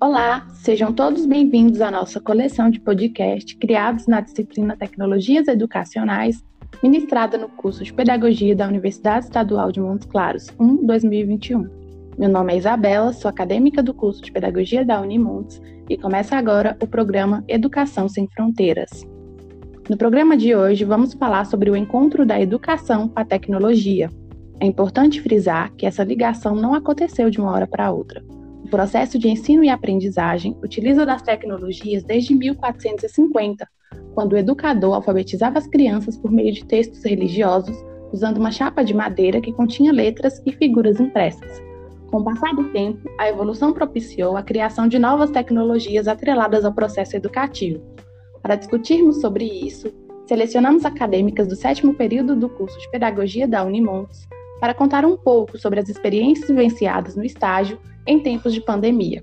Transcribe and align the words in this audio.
Olá, 0.00 0.46
sejam 0.54 0.92
todos 0.92 1.26
bem-vindos 1.26 1.80
à 1.80 1.90
nossa 1.90 2.20
coleção 2.20 2.70
de 2.70 2.78
podcast 2.78 3.56
criados 3.56 4.06
na 4.06 4.20
disciplina 4.20 4.76
Tecnologias 4.76 5.48
Educacionais, 5.48 6.40
ministrada 6.80 7.36
no 7.36 7.48
curso 7.48 7.82
de 7.82 7.92
Pedagogia 7.92 8.54
da 8.54 8.68
Universidade 8.68 9.24
Estadual 9.24 9.72
de 9.72 9.80
Montes 9.80 10.06
Claros, 10.06 10.54
1 10.56 10.86
2021. 10.86 11.68
Meu 12.16 12.28
nome 12.28 12.54
é 12.54 12.58
Isabela, 12.58 13.12
sou 13.12 13.28
acadêmica 13.28 13.82
do 13.82 13.92
curso 13.92 14.22
de 14.22 14.30
Pedagogia 14.30 14.84
da 14.84 15.00
Unimontes 15.00 15.60
e 15.90 15.96
começa 15.96 16.36
agora 16.36 16.76
o 16.80 16.86
programa 16.86 17.42
Educação 17.48 18.08
Sem 18.08 18.28
Fronteiras. 18.28 19.04
No 19.90 19.96
programa 19.96 20.36
de 20.36 20.54
hoje, 20.54 20.84
vamos 20.84 21.12
falar 21.14 21.44
sobre 21.44 21.70
o 21.70 21.76
encontro 21.76 22.24
da 22.24 22.40
educação 22.40 23.08
com 23.08 23.18
a 23.18 23.24
tecnologia. 23.24 24.08
É 24.60 24.66
importante 24.66 25.20
frisar 25.20 25.72
que 25.74 25.86
essa 25.86 26.04
ligação 26.04 26.54
não 26.54 26.72
aconteceu 26.72 27.30
de 27.30 27.40
uma 27.40 27.50
hora 27.50 27.66
para 27.66 27.90
outra. 27.90 28.22
O 28.64 28.68
processo 28.68 29.18
de 29.18 29.28
ensino 29.28 29.64
e 29.64 29.68
aprendizagem 29.68 30.56
utiliza 30.62 31.06
das 31.06 31.22
tecnologias 31.22 32.02
desde 32.04 32.34
1450, 32.34 33.66
quando 34.14 34.32
o 34.32 34.36
educador 34.36 34.94
alfabetizava 34.94 35.58
as 35.58 35.66
crianças 35.66 36.16
por 36.16 36.30
meio 36.30 36.52
de 36.52 36.64
textos 36.64 37.02
religiosos, 37.04 37.76
usando 38.12 38.38
uma 38.38 38.50
chapa 38.50 38.84
de 38.84 38.94
madeira 38.94 39.40
que 39.40 39.52
continha 39.52 39.92
letras 39.92 40.42
e 40.44 40.52
figuras 40.52 41.00
impressas. 41.00 41.62
Com 42.10 42.18
o 42.18 42.24
passar 42.24 42.54
do 42.54 42.64
tempo, 42.70 43.08
a 43.18 43.28
evolução 43.28 43.72
propiciou 43.72 44.36
a 44.36 44.42
criação 44.42 44.88
de 44.88 44.98
novas 44.98 45.30
tecnologias 45.30 46.08
atreladas 46.08 46.64
ao 46.64 46.72
processo 46.72 47.16
educativo. 47.16 47.82
Para 48.42 48.56
discutirmos 48.56 49.20
sobre 49.20 49.44
isso, 49.44 49.92
selecionamos 50.26 50.84
acadêmicas 50.84 51.46
do 51.46 51.54
sétimo 51.54 51.94
período 51.94 52.34
do 52.34 52.48
curso 52.48 52.78
de 52.78 52.90
Pedagogia 52.90 53.46
da 53.46 53.62
Unimontes 53.62 54.26
para 54.58 54.74
contar 54.74 55.04
um 55.04 55.16
pouco 55.16 55.58
sobre 55.58 55.80
as 55.80 55.88
experiências 55.88 56.48
vivenciadas 56.48 57.14
no 57.14 57.24
estágio 57.24 57.78
em 58.08 58.18
tempos 58.18 58.54
de 58.54 58.60
pandemia. 58.62 59.20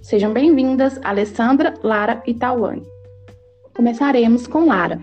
Sejam 0.00 0.32
bem-vindas 0.32 0.98
Alessandra, 1.02 1.74
Lara 1.82 2.22
e 2.24 2.32
Tawane. 2.32 2.86
Começaremos 3.74 4.46
com 4.46 4.66
Lara. 4.66 5.00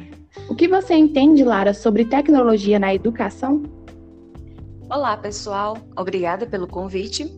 O 0.50 0.56
que 0.56 0.70
você 0.70 0.96
entende, 0.96 1.44
Lara, 1.44 1.74
sobre 1.74 2.06
tecnologia 2.06 2.80
na 2.80 2.96
educação? 2.96 3.62
Olá, 4.90 5.18
pessoal. 5.18 5.78
Obrigada 5.98 6.46
pelo 6.46 6.66
convite. 6.66 7.30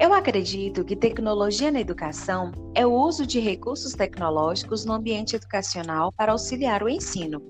Eu 0.00 0.14
acredito 0.14 0.82
que 0.82 0.96
tecnologia 0.96 1.70
na 1.70 1.80
educação 1.80 2.50
é 2.74 2.86
o 2.86 2.94
uso 2.94 3.26
de 3.26 3.38
recursos 3.38 3.92
tecnológicos 3.92 4.86
no 4.86 4.94
ambiente 4.94 5.36
educacional 5.36 6.10
para 6.16 6.32
auxiliar 6.32 6.82
o 6.82 6.88
ensino. 6.88 7.42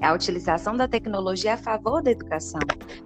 É 0.00 0.06
a 0.06 0.14
utilização 0.14 0.74
da 0.74 0.88
tecnologia 0.88 1.54
a 1.54 1.58
favor 1.58 2.02
da 2.02 2.10
educação, 2.10 2.60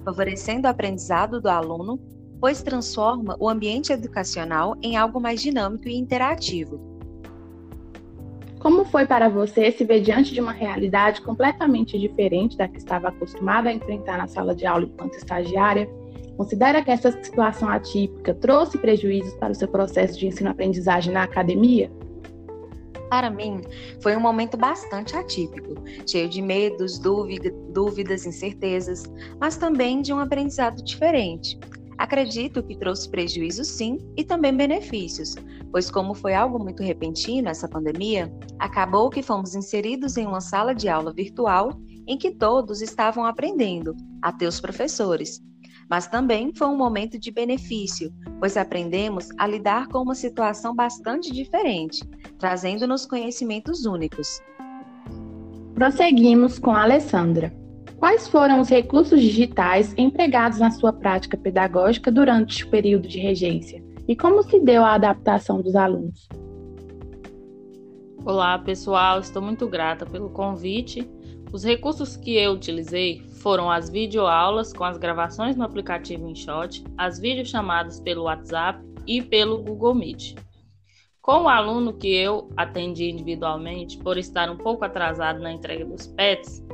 favorecendo 0.04 0.68
o 0.68 0.70
aprendizado 0.70 1.40
do 1.40 1.48
aluno 1.48 1.98
pois 2.42 2.60
transforma 2.60 3.36
o 3.38 3.48
ambiente 3.48 3.92
educacional 3.92 4.76
em 4.82 4.96
algo 4.96 5.20
mais 5.20 5.40
dinâmico 5.40 5.88
e 5.88 5.94
interativo. 5.94 6.80
Como 8.58 8.84
foi 8.84 9.06
para 9.06 9.28
você 9.28 9.70
se 9.70 9.84
ver 9.84 10.00
diante 10.00 10.34
de 10.34 10.40
uma 10.40 10.50
realidade 10.50 11.20
completamente 11.22 11.96
diferente 11.96 12.56
da 12.56 12.66
que 12.66 12.78
estava 12.78 13.08
acostumada 13.10 13.68
a 13.68 13.72
enfrentar 13.72 14.18
na 14.18 14.26
sala 14.26 14.56
de 14.56 14.66
aula 14.66 14.86
enquanto 14.86 15.14
estagiária? 15.14 15.88
Considera 16.36 16.82
que 16.82 16.90
essa 16.90 17.12
situação 17.12 17.68
atípica 17.68 18.34
trouxe 18.34 18.76
prejuízos 18.76 19.34
para 19.34 19.52
o 19.52 19.54
seu 19.54 19.68
processo 19.68 20.18
de 20.18 20.26
ensino-aprendizagem 20.26 21.12
na 21.12 21.22
academia? 21.22 21.92
Para 23.08 23.30
mim, 23.30 23.60
foi 24.00 24.16
um 24.16 24.20
momento 24.20 24.56
bastante 24.56 25.14
atípico, 25.14 25.74
cheio 26.04 26.28
de 26.28 26.42
medos, 26.42 26.98
dúvidas, 26.98 28.26
incertezas, 28.26 29.04
mas 29.38 29.56
também 29.56 30.02
de 30.02 30.12
um 30.12 30.18
aprendizado 30.18 30.82
diferente. 30.82 31.56
Acredito 32.02 32.64
que 32.64 32.76
trouxe 32.76 33.08
prejuízos 33.08 33.68
sim 33.68 33.96
e 34.16 34.24
também 34.24 34.52
benefícios, 34.52 35.36
pois, 35.70 35.88
como 35.88 36.14
foi 36.14 36.34
algo 36.34 36.58
muito 36.58 36.82
repentino 36.82 37.48
essa 37.48 37.68
pandemia, 37.68 38.28
acabou 38.58 39.08
que 39.08 39.22
fomos 39.22 39.54
inseridos 39.54 40.16
em 40.16 40.26
uma 40.26 40.40
sala 40.40 40.74
de 40.74 40.88
aula 40.88 41.12
virtual 41.12 41.70
em 42.08 42.18
que 42.18 42.32
todos 42.32 42.82
estavam 42.82 43.24
aprendendo, 43.24 43.94
até 44.20 44.48
os 44.48 44.60
professores. 44.60 45.40
Mas 45.88 46.08
também 46.08 46.52
foi 46.52 46.66
um 46.66 46.76
momento 46.76 47.20
de 47.20 47.30
benefício, 47.30 48.12
pois 48.40 48.56
aprendemos 48.56 49.28
a 49.38 49.46
lidar 49.46 49.86
com 49.86 49.98
uma 49.98 50.16
situação 50.16 50.74
bastante 50.74 51.32
diferente, 51.32 52.02
trazendo-nos 52.36 53.06
conhecimentos 53.06 53.86
únicos. 53.86 54.40
Prosseguimos 55.76 56.58
com 56.58 56.72
a 56.72 56.82
Alessandra. 56.82 57.61
Quais 58.02 58.26
foram 58.26 58.60
os 58.60 58.68
recursos 58.68 59.20
digitais 59.20 59.94
empregados 59.96 60.58
na 60.58 60.72
sua 60.72 60.92
prática 60.92 61.36
pedagógica 61.36 62.10
durante 62.10 62.64
o 62.64 62.68
período 62.68 63.06
de 63.06 63.20
regência? 63.20 63.80
E 64.08 64.16
como 64.16 64.42
se 64.42 64.58
deu 64.58 64.84
a 64.84 64.94
adaptação 64.94 65.62
dos 65.62 65.76
alunos? 65.76 66.28
Olá, 68.24 68.58
pessoal, 68.58 69.20
estou 69.20 69.40
muito 69.40 69.68
grata 69.68 70.04
pelo 70.04 70.30
convite. 70.30 71.08
Os 71.52 71.62
recursos 71.62 72.16
que 72.16 72.34
eu 72.34 72.54
utilizei 72.54 73.22
foram 73.40 73.70
as 73.70 73.88
videoaulas 73.88 74.72
com 74.72 74.82
as 74.82 74.98
gravações 74.98 75.54
no 75.54 75.62
aplicativo 75.62 76.28
InShot, 76.28 76.82
as 76.98 77.20
videochamadas 77.20 78.00
pelo 78.00 78.24
WhatsApp 78.24 78.84
e 79.06 79.22
pelo 79.22 79.62
Google 79.62 79.94
Meet. 79.94 80.34
Com 81.20 81.42
o 81.42 81.48
aluno 81.48 81.92
que 81.92 82.12
eu 82.12 82.50
atendi 82.56 83.08
individualmente, 83.08 83.96
por 83.98 84.18
estar 84.18 84.50
um 84.50 84.56
pouco 84.56 84.84
atrasado 84.84 85.38
na 85.38 85.52
entrega 85.52 85.84
dos 85.84 86.08
PETs, 86.08 86.64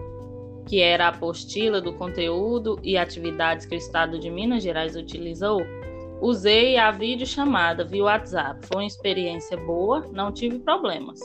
que 0.68 0.82
era 0.82 1.06
a 1.06 1.08
apostila 1.08 1.80
do 1.80 1.94
conteúdo 1.94 2.78
e 2.82 2.98
atividades 2.98 3.64
que 3.64 3.74
o 3.74 3.78
Estado 3.78 4.18
de 4.18 4.30
Minas 4.30 4.62
Gerais 4.62 4.94
utilizou, 4.94 5.62
usei 6.20 6.76
a 6.76 6.90
videochamada 6.90 7.84
via 7.84 8.04
WhatsApp. 8.04 8.66
Foi 8.66 8.82
uma 8.82 8.86
experiência 8.86 9.56
boa, 9.56 10.04
não 10.12 10.30
tive 10.30 10.58
problemas. 10.58 11.18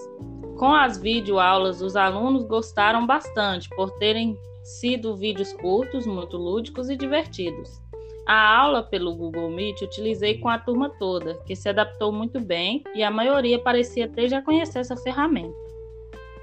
Com 0.57 0.73
as 0.73 0.97
videoaulas, 0.97 1.81
os 1.81 1.97
alunos 1.97 2.45
gostaram 2.45 3.05
bastante 3.05 3.67
por 3.75 3.91
terem 3.97 4.37
sido 4.63 5.13
vídeos 5.13 5.51
curtos, 5.51 6.07
muito 6.07 6.37
lúdicos 6.37 6.89
e 6.89 6.95
divertidos. 6.95 7.81
A 8.25 8.57
aula 8.57 8.81
pelo 8.81 9.13
Google 9.13 9.49
Meet 9.49 9.81
utilizei 9.81 10.37
com 10.37 10.47
a 10.47 10.57
turma 10.57 10.89
toda, 10.97 11.33
que 11.45 11.53
se 11.53 11.67
adaptou 11.67 12.13
muito 12.13 12.39
bem 12.39 12.81
e 12.95 13.03
a 13.03 13.11
maioria 13.11 13.59
parecia 13.59 14.07
ter 14.07 14.29
já 14.29 14.41
conhecer 14.41 14.79
essa 14.79 14.95
ferramenta. 14.95 15.72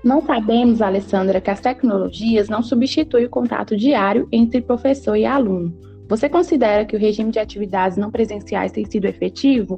Não 0.03 0.22
sabemos, 0.22 0.81
Alessandra, 0.81 1.41
que 1.41 1.50
as 1.50 1.61
tecnologias 1.61 2.49
não 2.49 2.62
substituem 2.62 3.27
o 3.27 3.31
contato 3.31 3.77
diário 3.77 4.27
entre 4.33 4.62
professor 4.62 5.15
e 5.15 5.27
aluno. 5.27 5.77
Você 6.09 6.28
considera 6.28 6.87
que 6.87 6.97
o 6.97 6.99
regime 6.99 7.31
de 7.31 7.38
atividades 7.38 7.99
não 7.99 8.10
presenciais 8.10 8.72
tem 8.72 8.84
sido 8.84 9.05
efetivo? 9.05 9.77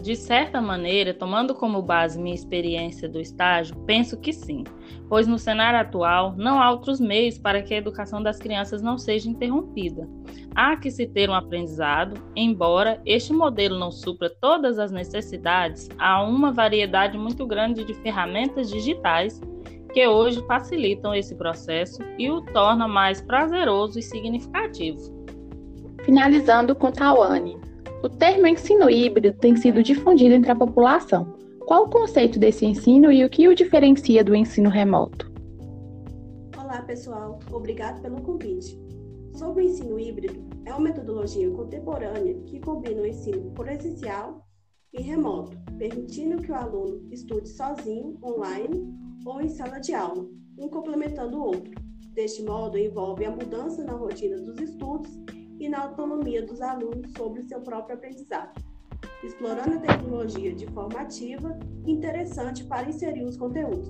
De 0.00 0.14
certa 0.14 0.60
maneira, 0.60 1.12
tomando 1.12 1.54
como 1.54 1.82
base 1.82 2.20
minha 2.20 2.34
experiência 2.34 3.08
do 3.08 3.20
estágio, 3.20 3.74
penso 3.84 4.16
que 4.16 4.32
sim, 4.32 4.62
pois 5.08 5.26
no 5.26 5.38
cenário 5.38 5.80
atual 5.80 6.34
não 6.36 6.62
há 6.62 6.70
outros 6.70 7.00
meios 7.00 7.36
para 7.36 7.62
que 7.62 7.74
a 7.74 7.78
educação 7.78 8.22
das 8.22 8.38
crianças 8.38 8.80
não 8.80 8.96
seja 8.96 9.28
interrompida. 9.28 10.08
Há 10.54 10.76
que 10.76 10.90
se 10.90 11.06
ter 11.06 11.28
um 11.28 11.34
aprendizado, 11.34 12.20
embora 12.34 13.00
este 13.04 13.32
modelo 13.32 13.78
não 13.78 13.90
supra 13.90 14.30
todas 14.40 14.78
as 14.78 14.92
necessidades, 14.92 15.88
há 15.98 16.22
uma 16.22 16.52
variedade 16.52 17.18
muito 17.18 17.44
grande 17.46 17.84
de 17.84 17.94
ferramentas 17.94 18.70
digitais 18.70 19.40
que 19.92 20.06
hoje 20.06 20.44
facilitam 20.46 21.14
esse 21.14 21.34
processo 21.34 22.00
e 22.18 22.30
o 22.30 22.40
torna 22.40 22.86
mais 22.86 23.20
prazeroso 23.20 23.98
e 23.98 24.02
significativo. 24.02 25.26
Finalizando 26.04 26.74
com 26.74 26.92
Tawane. 26.92 27.67
O 28.00 28.08
termo 28.08 28.46
ensino 28.46 28.88
híbrido 28.88 29.32
tem 29.32 29.56
sido 29.56 29.82
difundido 29.82 30.32
entre 30.32 30.52
a 30.52 30.54
população. 30.54 31.34
Qual 31.66 31.86
o 31.86 31.90
conceito 31.90 32.38
desse 32.38 32.64
ensino 32.64 33.10
e 33.10 33.24
o 33.24 33.28
que 33.28 33.48
o 33.48 33.54
diferencia 33.56 34.22
do 34.22 34.36
ensino 34.36 34.70
remoto? 34.70 35.28
Olá, 36.56 36.80
pessoal. 36.82 37.40
Obrigado 37.50 38.00
pelo 38.00 38.22
convite. 38.22 38.80
Sobre 39.34 39.64
o 39.64 39.66
ensino 39.66 39.98
híbrido, 39.98 40.48
é 40.64 40.70
uma 40.70 40.80
metodologia 40.80 41.50
contemporânea 41.50 42.34
que 42.46 42.60
combina 42.60 43.02
o 43.02 43.06
ensino 43.06 43.50
presencial 43.50 44.46
e 44.92 45.02
remoto, 45.02 45.58
permitindo 45.76 46.40
que 46.40 46.52
o 46.52 46.54
aluno 46.54 47.04
estude 47.10 47.48
sozinho, 47.48 48.16
online 48.22 48.94
ou 49.26 49.40
em 49.40 49.48
sala 49.48 49.80
de 49.80 49.92
aula, 49.92 50.24
um 50.56 50.68
complementando 50.68 51.36
o 51.36 51.46
outro. 51.46 51.72
Deste 52.14 52.44
modo, 52.44 52.78
envolve 52.78 53.24
a 53.24 53.30
mudança 53.32 53.82
na 53.82 53.94
rotina 53.94 54.36
dos 54.36 54.56
estudos 54.60 55.10
e 55.58 55.68
na 55.68 55.82
autonomia 55.82 56.44
dos 56.44 56.60
alunos 56.60 57.12
sobre 57.16 57.42
seu 57.42 57.60
próprio 57.60 57.96
aprendizado, 57.96 58.62
explorando 59.22 59.76
a 59.76 59.80
tecnologia 59.80 60.54
de 60.54 60.66
forma 60.68 61.00
ativa 61.00 61.58
e 61.84 61.92
interessante 61.92 62.64
para 62.64 62.88
inserir 62.88 63.24
os 63.24 63.36
conteúdos. 63.36 63.88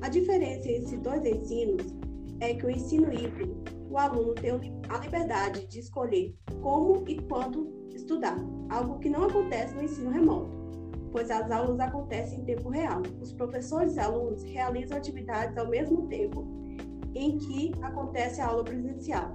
A 0.00 0.08
diferença 0.08 0.68
entre 0.68 0.84
esses 0.84 1.00
dois 1.00 1.24
ensinos 1.24 1.94
é 2.40 2.54
que 2.54 2.66
o 2.66 2.70
ensino 2.70 3.12
híbrido, 3.12 3.56
o 3.88 3.98
aluno 3.98 4.34
tem 4.34 4.52
a 4.88 4.98
liberdade 4.98 5.66
de 5.66 5.78
escolher 5.78 6.34
como 6.60 7.04
e 7.08 7.20
quando 7.22 7.72
estudar, 7.94 8.36
algo 8.68 8.98
que 8.98 9.08
não 9.08 9.24
acontece 9.24 9.74
no 9.74 9.82
ensino 9.82 10.10
remoto, 10.10 10.50
pois 11.12 11.30
as 11.30 11.50
aulas 11.50 11.78
acontecem 11.78 12.40
em 12.40 12.44
tempo 12.44 12.68
real. 12.68 13.02
Os 13.20 13.32
professores 13.32 13.96
e 13.96 14.00
alunos 14.00 14.42
realizam 14.42 14.98
atividades 14.98 15.56
ao 15.56 15.68
mesmo 15.68 16.06
tempo 16.08 16.44
em 17.14 17.38
que 17.38 17.72
acontece 17.80 18.40
a 18.40 18.48
aula 18.48 18.64
presencial. 18.64 19.32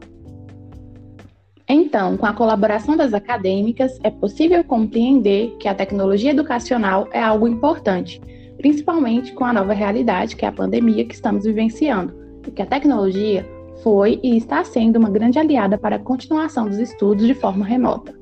Então, 1.90 2.16
com 2.16 2.28
a 2.28 2.34
colaboração 2.34 2.96
das 2.96 3.16
acadêmicas, 3.16 4.00
é 4.04 4.12
possível 4.12 4.64
compreender 4.64 5.56
que 5.60 5.68
a 5.68 5.74
tecnologia 5.74 6.30
educacional 6.30 7.08
é 7.12 7.20
algo 7.20 7.48
importante, 7.48 8.22
principalmente 8.58 9.34
com 9.34 9.44
a 9.44 9.52
nova 9.52 9.74
realidade, 9.74 10.36
que 10.36 10.46
é 10.46 10.50
a 10.50 10.52
pandemia 10.52 11.04
que 11.04 11.16
estamos 11.16 11.46
vivenciando, 11.46 12.14
e 12.46 12.52
que 12.52 12.62
a 12.62 12.66
tecnologia 12.68 13.44
foi 13.82 14.20
e 14.22 14.38
está 14.38 14.64
sendo 14.64 14.98
uma 14.98 15.10
grande 15.10 15.40
aliada 15.40 15.80
para 15.80 15.96
a 15.96 16.00
continuação 16.00 16.68
dos 16.68 16.78
estudos 16.78 17.26
de 17.26 17.34
forma 17.34 17.66
remota. 17.66 18.14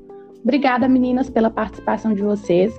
Obrigada, 0.42 0.88
meninas, 0.88 1.28
pela 1.28 1.50
participação 1.50 2.14
de 2.14 2.22
vocês. 2.22 2.72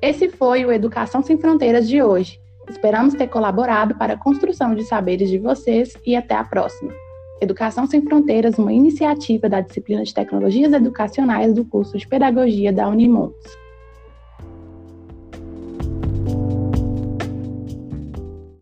Esse 0.00 0.30
foi 0.30 0.64
o 0.64 0.72
Educação 0.72 1.22
Sem 1.22 1.36
Fronteiras 1.36 1.86
de 1.86 2.02
hoje. 2.02 2.40
Esperamos 2.66 3.12
ter 3.12 3.26
colaborado 3.26 3.94
para 3.96 4.14
a 4.14 4.18
construção 4.18 4.74
de 4.74 4.84
saberes 4.84 5.28
de 5.28 5.36
vocês 5.36 5.92
e 6.06 6.16
até 6.16 6.34
a 6.34 6.44
próxima. 6.44 6.94
Educação 7.40 7.86
Sem 7.86 8.02
Fronteiras, 8.02 8.58
uma 8.58 8.72
iniciativa 8.72 9.48
da 9.48 9.62
disciplina 9.62 10.02
de 10.02 10.12
Tecnologias 10.12 10.72
Educacionais 10.72 11.54
do 11.54 11.64
curso 11.64 11.96
de 11.96 12.06
Pedagogia 12.06 12.70
da 12.70 12.86
Unimontes. 12.86 13.56